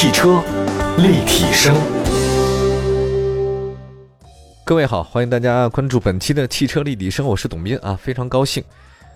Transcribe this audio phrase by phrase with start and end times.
[0.00, 0.40] 汽车
[0.98, 1.74] 立体声，
[4.64, 8.62] 各位好，欢迎大家关注本期的汽车立体声，我是董斌啊，非常高兴。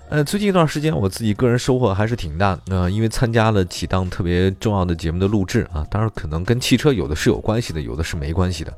[0.08, 8.74] 呃，最近一段时间我自己个人收获还是挺大的，呃，因为参加了几档特别重要的节目的录制啊，当然可能跟汽车有的是有关系的，有的是没关系的。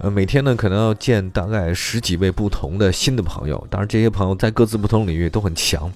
[0.00, 5.88] 呃，每天呢可能要见大概十几位不同的新的朋友，当然这些朋友在各自不同领域都很强。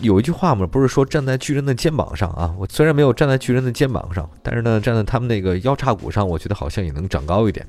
[0.00, 2.54] 有一句话嘛，不是说站在巨人的肩膀上啊？
[2.58, 7.66] 我虽然没有站在巨人的肩膀上，但是呢，站在他们那个腰叉骨上，我觉得好像也能长高一点。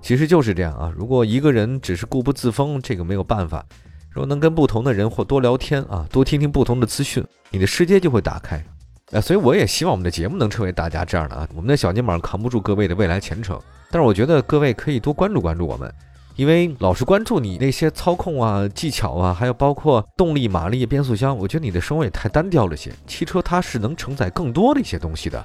[0.00, 0.90] 其实就是这样啊。
[0.96, 3.64] 如果一个人只是固步自封，这个没有办法。
[4.10, 8.64] 如果能跟不同的人或多聊天啊，多听听不同的资讯，你的世界就会打开。
[9.12, 11.46] 啊，所以我也希望我们的节目能成为大家这样的啊。
[11.54, 15.92] 我们的小肩膀扛不住各位的未来前程，但是我觉得各位可以多关注关注我们。
[16.38, 22.92] 因为老是关注你那些操控啊、技巧啊，还有包括动力、马力、变速箱，我觉得你的生活也太单调了些。
[23.08, 25.44] 汽车它是能承载更多的一些东西的，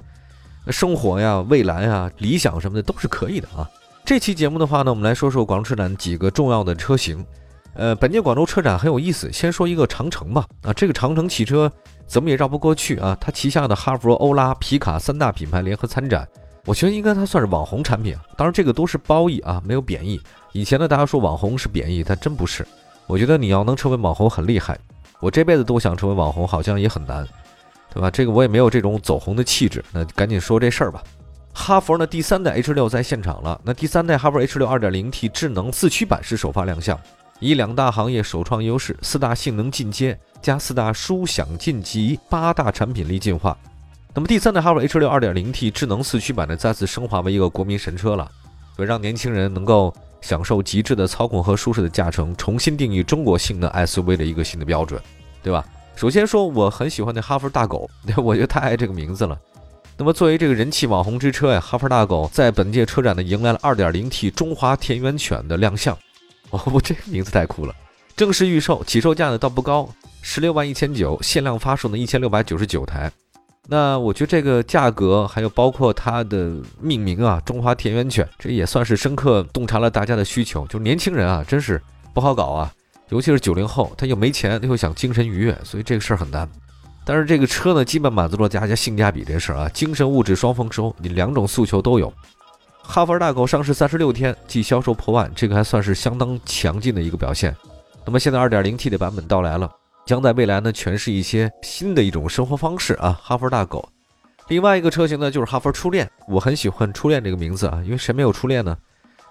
[0.68, 3.67] 生活呀、未来啊、理想什么的都是可以的啊。
[4.06, 7.26] 这期节目的话呢，我们来说说广州车展几个重要的车型。
[7.73, 10.45] 呃，本届广州车展很有意思，先说一个长城吧。
[10.62, 11.72] 啊，这个长城汽车
[12.06, 13.17] 怎么也绕不过去啊？
[13.20, 16.28] 它旗下的哈弗、欧拉、皮卡三大品牌联合参展。
[16.66, 20.22] 我觉得应该它算是网红产品啊，当然这个都是褒义啊，没有贬义。
[20.54, 22.66] 以前呢，大家说网红是贬义，但真不是。
[23.08, 24.78] 我觉得你要能成为网红很厉害，
[25.20, 27.28] 我这辈子都想成为网红，好像也很难，
[27.92, 28.10] 对吧？
[28.12, 29.84] 这个我也没有这种走红的气质。
[29.92, 31.04] 那赶紧说这事儿吧。
[31.56, 37.00] 哈弗呢第三代 H 六在现场了，那第三代哈弗 H 六 2.0T 智能四驱版是首发亮相，
[37.40, 43.58] 以两大行业首创优势、四大性能进阶加四大舒享晋级八大产品力进化。
[44.14, 48.30] 那么第三代哈弗 H 六 2.0T 智能四驱版呢，再次升华为一个国民神车了，
[48.76, 49.94] 所以让年轻人能够
[50.24, 55.00] 享受极致的操控和舒适的驾乘，重新定义中国性能 SUV 的一个新的标准，
[55.44, 55.64] 对吧？
[55.96, 59.38] 首先说，我很喜欢那哈弗大狗，那 我觉得太爱这个名字了。
[59.98, 65.95] 那么作为这个人气网红之车呀，哈弗大狗在本届车展呢，迎来了 2.0T 中华田园犬的亮相。
[66.50, 67.76] 哦，我这个名字太酷了！
[68.16, 69.89] 正式预售，起售价呢倒不高，
[70.22, 73.12] 十六万一千九，限量发售呢一千六百九十九台。
[73.70, 80.68] 那我觉得这个价格，还有包括它的命名啊，中华田园犬，这也算是深刻洞察了大家的需求。
[80.68, 81.82] 就年轻人啊，真是
[82.14, 82.70] 不好搞啊，
[83.10, 86.48] 尤其是九零后，他又没钱，他又想精神愉悦，所以这个事儿很难。
[87.06, 92.12] 但是这个车呢，基本满足了大家性价比这事儿啊，精神物质双丰收，你两种诉求都有。
[92.82, 97.56] 哈弗大狗上市三十六天即销售破万，这个还算是相当强劲的一个表现。
[98.06, 99.72] 那么现在二点零 T 的版本到来了。
[100.05, 103.87] 将在未来呢诠释一些新的一种生活方式啊，哈佛大狗。
[104.49, 108.77] 另外一个车型呢就是哈佛初恋，我很喜欢初恋这个名字啊，因为谁没有初恋呢？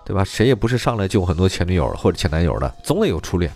[0.05, 0.25] 对吧？
[0.25, 3.53] 谁也不是上来就有很多前女友或者前男友的，总得有初恋。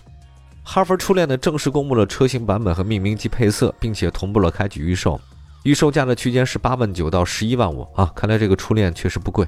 [0.62, 5.21] 哈佛初恋呢正式公布了车型版本和命名及配色，并且同步了开启预售，
[5.65, 8.12] 预售价的区间是八万九到十一万五啊。
[8.15, 9.47] 看来这个初恋确实不贵。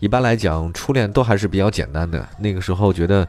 [0.00, 2.28] 一般来讲，初恋都还是比较简单的。
[2.38, 3.26] 那个时候觉得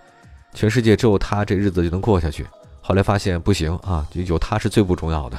[0.54, 2.46] 全世界只有他，这日子就能过下去。
[2.88, 5.38] 后来发现不行啊，就有它是最不重要的，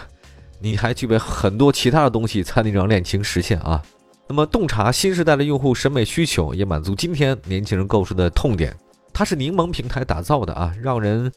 [0.61, 3.83] 你还具备很多其他的东西才能让恋情实现啊。
[4.27, 8.77] 那么洞察新时代的用户审美需求，也满足今天年轻人购车的痛点。
[9.15, 11.33] 它是柠檬平台打造的啊，让人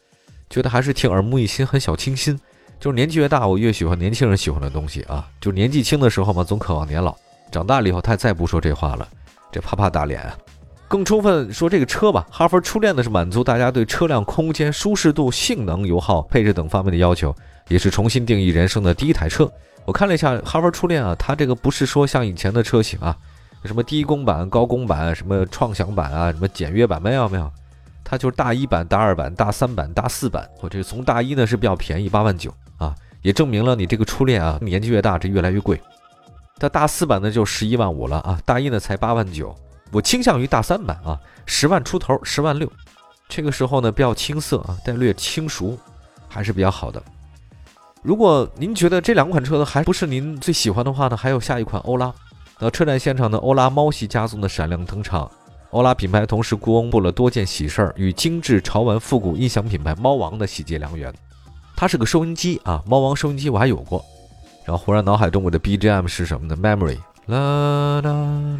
[0.50, 2.38] 觉得还是挺耳目一新，很小清新。
[2.78, 5.26] 就是年纪越大，我越喜欢年轻人喜欢的东西啊。
[5.40, 7.16] 就年纪轻的时候嘛，总渴望年老；
[7.50, 9.08] 长大了以后，他再不说这话了，
[9.50, 10.30] 这啪啪打脸。
[10.92, 17.34] 更充分说这个车吧，哈弗初恋呢是满足大家对车辆空间、舒适度、性能、油耗、配置等方面的要求，
[17.68, 19.50] 也是重新定义人生的第一台车。
[19.86, 23.16] 我看了一下哈弗初恋啊，它这个不是说像以前的车型啊，
[23.64, 27.50] 什么低功版、高功版、什么创享版啊、什么简约版，没有没有，
[28.04, 30.46] 它就是大一版、大二版、大三版、大四版。
[30.60, 35.80] 我这个从大一呢是比较便宜，八万九啊，也证明了你这个初恋啊，年纪越大这越来越贵。
[36.58, 39.56] 它大四版呢就十一万五了啊，大一呢才八万九。
[39.92, 42.70] 我倾向于大三版啊，十万出头，十万六，
[43.28, 45.78] 这个时候呢比较青涩啊，带略轻熟，
[46.28, 47.02] 还是比较好的。
[48.02, 52.12] 如果您觉得这两款车呢还不是您最喜欢的话呢，还有下一款欧拉。
[52.58, 55.30] 那车展现场的欧拉猫系家族的闪亮登场，
[55.70, 61.12] 欧拉品牌同时公布了多件喜事儿，与精致潮玩复古音响品牌猫王的喜结良缘。
[61.76, 64.04] 它是个收音机啊，猫王收音机我还有过。
[64.64, 66.98] 然后忽然脑海中我的 BGM 是什么呢？Memory。
[67.26, 68.10] 啦啦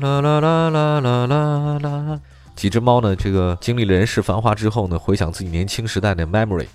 [0.01, 2.21] 啦啦啦啦啦啦啦！
[2.55, 3.17] 几只猫呢？
[3.17, 6.69] 这个经历了人世繁华之后呢，回想自己年轻时代的 memory。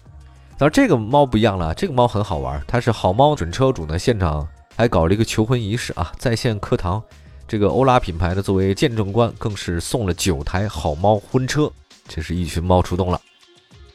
[0.58, 4.46] 但是这个猫不一样了，这个猫很好玩，它是好猫准车主呢，现场
[4.76, 7.02] 还搞了一个求婚仪式啊，在线课堂。
[7.48, 11.72] 这个欧拉品牌呢，作为见证官，更是送了九台好猫婚车，
[12.06, 13.22] 这是一群猫出动了。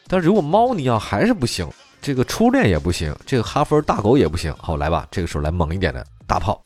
[0.08, 1.68] 但如果猫你要还是不行，
[2.00, 6.62] 这个初恋也不行，这个哈佛大狗也不行，好来吧，这个时候来猛一点的大炮。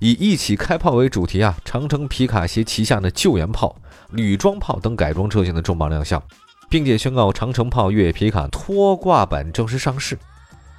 [0.00, 3.74] 以一起开炮为主题啊，长城皮卡携旗下的救援炮、
[4.12, 6.22] 铝装炮等改装车型的重磅亮相，
[6.70, 10.16] 并且宣告长城炮越野皮卡拖挂版正式上市。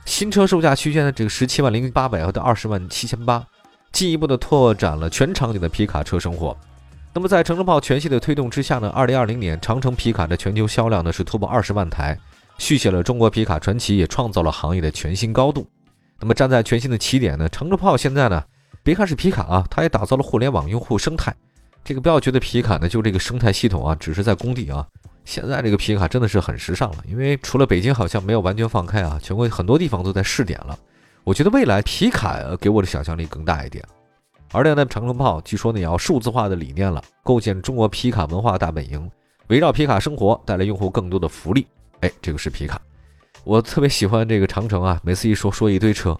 [0.06, 3.45] 新车售价区间呢，这个十七万零八百到二十万七千八，
[3.92, 6.56] 进一步的拓展了全场景的皮卡车生活。
[7.13, 12.18] 那么在长城炮全系的推动之下呢，二零二零年长城皮卡的全球销量呢是突破二十万台，
[12.57, 15.68] 续写了中国皮卡传奇，也创造了行业的全新高度。
[16.22, 18.42] 那么站在全新的起点呢，长城炮现在呢？
[18.83, 21.35] 别看是皮卡啊，它也打造了互联网用户生态。
[21.83, 24.85] 这个不要觉得皮卡呢就这个生态系统啊，只是在工地啊。
[25.25, 30.77] 现在这个皮卡真的是很时尚了，因为除了北京好像没有完全放开啊，全国很多地方都在试点了。
[31.23, 33.83] 我觉得未来皮卡给我的想象力更大一点。
[34.51, 39.09] 而且呢，长城炮据说呢也要数字化的理念了，构建中国皮卡文化大本营，
[39.47, 41.67] 围绕皮卡生活，带来用户更多的福利。
[41.99, 42.81] 哎，这个是皮卡，
[43.43, 46.19] 我特别喜欢这个长城啊，每次一说说一堆车。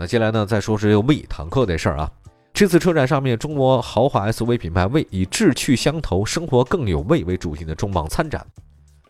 [0.00, 2.10] 那接下来呢，再说是魏坦克这事儿啊。
[2.54, 8.42] 这次车展上面，中国豪华 SUV 品牌魏以志趣相投，生活更有味为主题的重磅参展，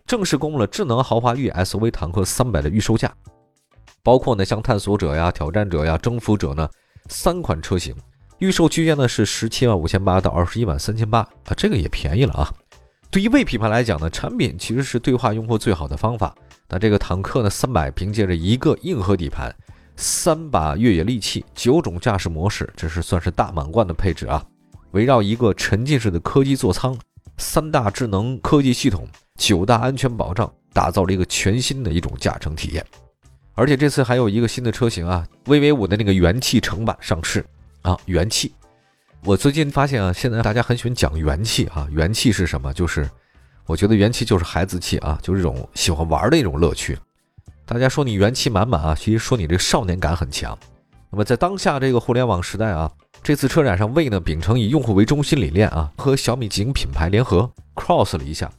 [0.05, 3.15] 正式公布了智能豪华越野 SUV 坦克三百的预售价，
[4.03, 6.69] 包括呢像探索者呀、挑战者呀、征服者呢
[7.09, 7.95] 三款车型，
[8.39, 12.53] 预售区间呢是十七万五千八到二十一万三千八啊，这个也便宜了啊。
[13.13, 16.35] 对于魏品牌来讲呢，产品其实是对话用户最好的方法。
[16.69, 19.55] 那这个坦克呢三百凭借着一个硬核底盘。
[20.01, 24.43] 三把越野利器，九种驾驶模式，这是算是大满贯的配置啊！
[24.93, 26.97] 围绕一个沉浸式的科技座舱，
[27.37, 29.07] 三大智能科技系统，
[29.37, 32.85] 九大安全保障，打造了一个全新的一种驾乘体验。
[33.55, 37.45] 而且这次还有一个新的车型啊，VV 五的那个元气橙版上市
[37.83, 37.95] 啊！
[38.07, 38.55] 元气，
[39.23, 42.73] 我最近发现啊，现在大家很喜欢讲元气啊，元气是什么？
[42.73, 43.07] 就是
[43.67, 46.99] 我觉得元气就是孩子气啊，就是这种喜欢玩的一种乐趣。
[47.71, 50.59] 大家说你元气满满啊，其实说你这少年感很强。
[51.09, 52.91] 那么在当下这个互联网时代啊，
[53.23, 58.51] 这次车展上，魏呢秉承以用户为中心理念啊，和小米几个品牌联合 cross 了一下，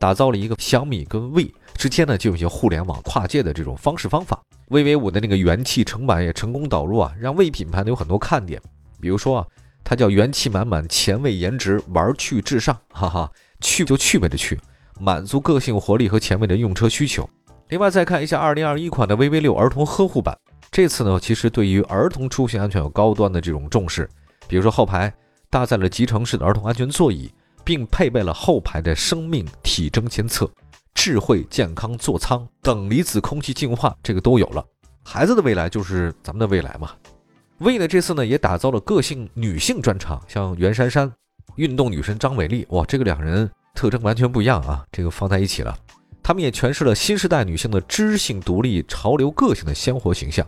[0.00, 4.42] 打造了一个小米跟魏之间呢就有些互联网跨界的这种方式方法。
[4.70, 8.60] 魏 V 五的那个元气橙版也成功导入啊，让魏品牌呢有很多看点，
[9.00, 9.46] 比如说啊，
[9.84, 13.30] 它叫元气满满，前卫颜值，玩趣至上，哈哈，
[13.60, 14.58] 趣就趣味的趣，
[14.98, 17.30] 满足个性活力和前卫的用车需求。
[17.68, 20.38] 另外再看一下二零二一款的 VV 六儿童呵护版，
[20.70, 24.08] 这次呢，其实对于儿童出行安全有高端的这种重视，
[24.46, 25.12] 比如说后排
[25.50, 27.28] 搭载了集成式的儿童安全座椅，
[27.64, 30.48] 并配备了后排的生命体征监测、
[30.94, 34.64] 智慧健康座舱等离子空气净化，这个都有了。
[35.02, 36.92] 孩子的未来就是咱们的未来嘛。
[37.58, 41.12] 魏呢这次呢也打造了个性女性专场，像袁姗姗、
[41.56, 45.76] 运动女神张伟丽，哇，这个两人特征完全不一样啊，这个放在一起了。
[46.26, 50.44] 他们也诠释了新时代女性的知性、独立、潮流、个性的鲜活形象，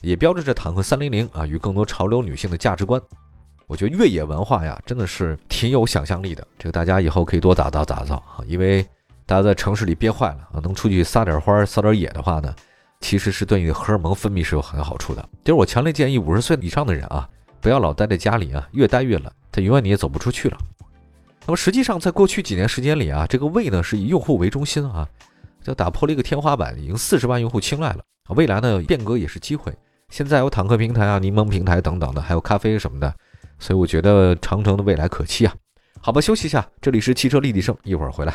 [0.00, 3.02] 也标志着坦克三零零啊与更多潮流女性的价值观。
[3.66, 6.46] 我觉得越野文化呀，真的是挺有想象力的。
[6.56, 8.86] 这个大家以后可以多打造打造啊，因为
[9.26, 12.54] 大家在城市里憋坏了啊，能出去撒点花、撒点野的话呢，
[13.00, 15.28] 其实是对你的荷尔蒙分泌是有很好处的。
[15.42, 17.28] 就是我强烈建议五十岁以上的人啊，
[17.60, 20.56] 不要老待在家里啊，越待越冷，他永远你也走不出去了。
[21.46, 25.08] 那么实际上，在过去几年时间里啊，这个魏呢是以用户为中心啊，
[25.62, 28.00] 就打破了一个天花板，已经四十万用户青睐了。
[28.30, 29.72] 未来呢，变革也是机会。
[30.08, 33.14] 现在有坦克平台啊、柠檬平台等等的，还有咖啡什么的，
[33.60, 35.54] 所以我觉得长城的未来可期啊。
[36.00, 38.34] 好吧，休息一下，这里是汽车立体声，一会儿回来。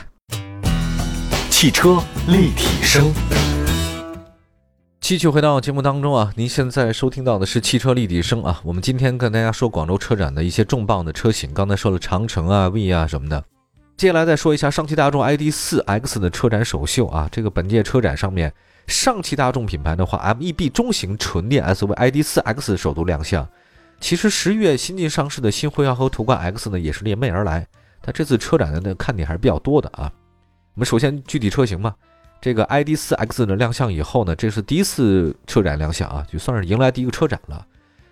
[1.50, 3.12] 汽车立体声。
[5.02, 8.62] 继续回到节目当中啊，您现在收听到的是汽车立体声啊。
[8.64, 13.44] 我们今天跟大家说广州车展的一些重磅的车型，刚才说了长城啊、V 啊什么的，
[13.98, 17.28] 接下来再说一下上汽大众 ID.4X 的车展首秀啊。
[17.32, 18.54] 这个本届车展上面，
[18.86, 23.46] 上汽大众品牌的话，MEB 中型纯电 SUV ID.4X 首度亮相。
[24.00, 27.68] 其实十月新近上市的新辉昂和途观 X 呢，也是连袂而来。
[28.04, 30.12] 它这次车展的那看点还是比较多的啊。
[30.76, 31.96] 我们首先具体车型嘛。
[32.42, 37.66] 这个 ID.4X 呢亮相以后呢，这是第一次车展亮相啊，就算是迎来第一个车展了。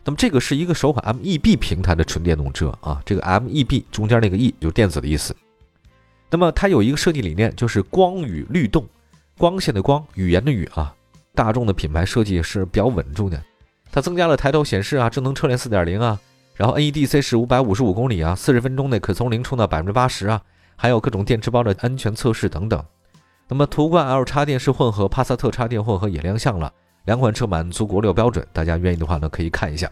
[0.06, 5.36] 那么这个是一个首款 MEB 平台的纯电动车啊，这个 MEB 中间那个 E 就是电子的意思。
[6.30, 8.88] 那么它有一个设计理念，就是光与律动，
[9.36, 10.94] 光线的光，语言的语啊。
[11.34, 13.42] 大众的品牌设计是比较稳重的，
[13.92, 16.20] 它增加了抬头显示啊，智能车联4.0啊，
[16.54, 20.42] 然后 NEDC 是五百五十五公里啊，四十分钟内可从零充到百分之八十啊，
[20.76, 22.84] 还有各种电池包的安全测试等等。
[23.52, 26.72] 那么途观 L 插电式混合、帕萨特插电混合也亮相了，
[27.06, 29.92] 两款车满足国六标准，大家愿意的话呢可以看一下。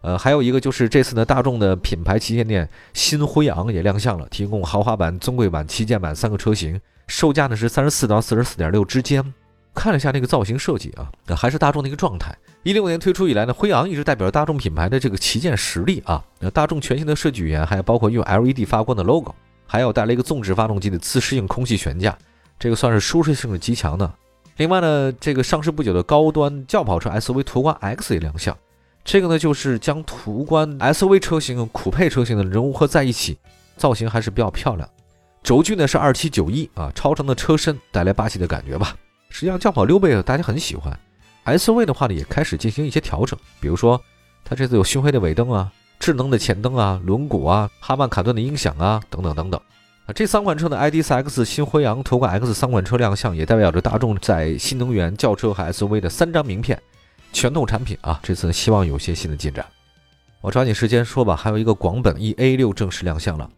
[0.00, 9.32] 呃，还有一个就是这次呢大众的品牌旗舰店新辉昂也亮相了，提供豪华版、尊贵版、旗舰版三个车型，售价呢是三十四到四十四点六之间。
[9.74, 16.22] 看了一下那个造型设计啊，还是大众的一个状态，一六年推出以来呢，辉昂一直代表着大众品牌的这个旗舰实力啊。
[16.40, 19.32] 那大众全新的设计语言，还有包括用 LED 发光的 logo，
[19.68, 22.18] 还有带了一个纵置发动机的自适应空气悬架，
[22.62, 24.08] 这个算是舒适性是极强的。
[24.58, 28.56] 另外呢，这个上市不久的高端轿跑车 SUV 途观 X 也亮相，
[29.04, 33.36] 这个呢就是将途观 SUV 车型和酷配车型的融合在一起，
[33.76, 34.88] 造型还是比较漂亮。
[35.42, 38.94] 轴距呢是二七九一啊，超长的车身带来霸气的感觉吧。
[39.28, 40.96] 实际上轿跑溜背大家很喜欢。
[41.44, 44.00] SUV 的话呢，也开始进行一些调整，比如说
[44.44, 49.60] 它这次有熏黑的尾灯啊、智能的前灯啊、轮毂啊、哈曼卡顿的音响啊等等等等。
[50.14, 56.78] 这三款车的 ID.4X、新辉昂、途观 X 三款车亮相，也代表着大众在新能源轿车和 SUV 的三张名片，
[57.32, 59.64] 全统产品啊，这次希望有些新的进展。
[60.42, 63.48] 我抓紧时间说吧，还有一个广本 EA6 正式亮相了。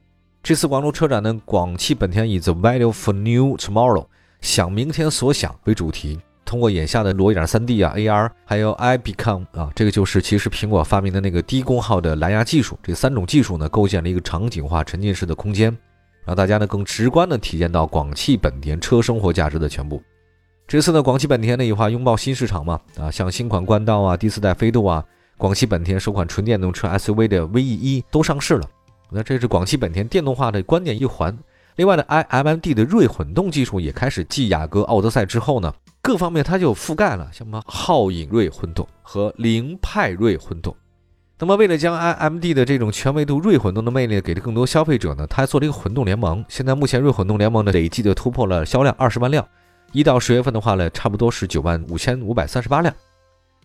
[0.43, 4.07] 这次广州车展呢，广汽本田以 The Value for New Tomorrow，
[4.41, 6.21] 想明天所想为主题。
[6.45, 15.75] 通过眼下的裸眼 3D 啊，AR，还有 iBecome 啊，这个就是其实苹果发明的那个低功耗的蓝牙技术，这三种技术呢，构建了一个场景化沉浸式的空间，
[16.25, 20.03] 让大家呢更直观的体验到广汽本田车生活价值的全部。
[20.67, 25.05] 这次呢，广汽本田呢也话拥抱新市场嘛，啊，像新款冠道啊，第四代飞度啊，
[25.37, 28.69] 广汽本田首款纯电动车 SUV 的 VE1 都上市了，
[29.11, 31.37] 那这是广汽本田电动化的关键一环。
[31.77, 35.73] 另外呢，iMMD 的锐混动技术也开始继雅阁、奥德赛之后呢。
[36.01, 40.77] 各方面它就覆盖了，像什么皓影锐混动和凌派锐混动。
[41.37, 46.45] 那么为了将 iMD 的这种全维度锐混动的魅力给了更多消费者呢，它还做了一个混动联盟。
[46.49, 49.47] 现在目前锐混动联盟呢累计的突破了销量二十万辆，
[49.93, 52.95] 一到十月份的话呢，差不多是九万五千五百三十八辆。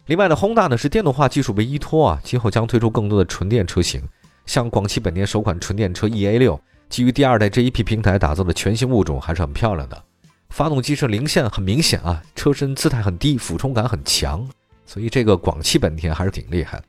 [0.08, 4.02] 另外呢宏达呢是电动化技术为依托啊，今后将推出更多的纯电车型，
[4.48, 6.60] 像广汽本田首款纯电车 EA6，
[6.90, 10.04] 基于第二代 GEP 平台打造的全新物种还是很漂亮的。
[10.50, 14.50] 发动机是零线很明显啊，车身姿态很低，俯冲感很强，
[14.88, 16.84] 所以这个广汽本田还是挺厉害的。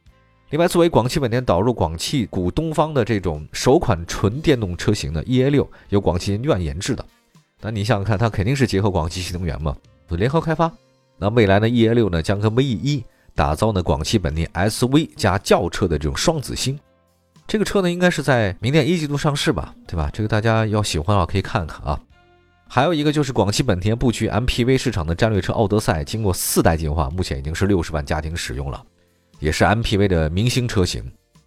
[0.51, 7.05] 另外，作为广汽本田导入广汽股东方的这种首款纯电动车型的 EA6，由广汽研究院研制的。
[7.61, 9.77] 那你想想看，它肯定是结合广汽新能源嘛，
[10.09, 10.73] 联合开发。
[11.19, 16.77] 那未来呢，EA6 呢将跟 VE1 打造呢广汽本田 S V 加轿车的这种双子星。
[17.47, 20.11] 这个车呢应该是在明年一季度上市吧，对吧？
[20.13, 22.01] 这个大家要喜欢的话可以看看啊。
[22.67, 28.83] 还有一个就是广汽本田布局 MPV 市场的战略车奥德赛，经过四代进化，目前已经是六十万家庭使用了，
[29.41, 31.03] 也是 MPV 的明星车型。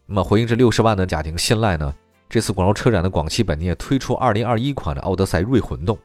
[0.05, 1.93] 那么回应这六十万的家庭信赖呢，
[2.29, 5.97] 这次广州车展的广汽本田也推出二零二一款的奥德赛锐混动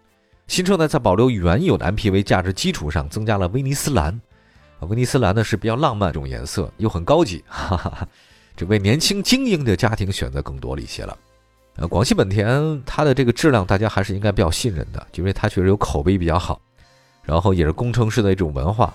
[0.47, 4.19] 新车呢，在保留原有的 MPV 价值基础上，增加了威尼斯蓝。
[4.83, 8.09] 威尼斯蓝呢是比较浪漫这种颜色，又很高级， 哈哈哈，
[8.57, 11.19] 这为年轻精英的家庭选择更多了一些了。
[11.75, 16.61] 呃，广汽本田它的这个质量，大家还是应该比较信任的，因为它确实有口碑比较好，
[17.25, 18.95] 然后也是工程师的一种文化。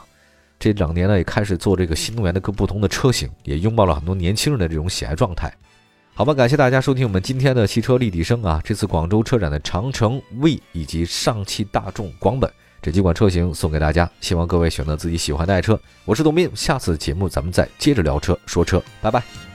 [0.59, 5.53] 这两年呢，也开始做这个新能源的各不同的车型，也拥抱了很多年轻人的这种喜爱状态。
[6.15, 8.61] 好吧，感谢大家收听我们今天的汽车立体声啊！
[8.63, 12.47] 这次广州车展的长城 V 以及上汽大众广本
[12.83, 15.79] 这几款车型送给大家，希望各位选择自己喜欢的爱车。
[16.05, 19.52] 我是董斌，下次节目咱们再接着聊车说车，拜拜。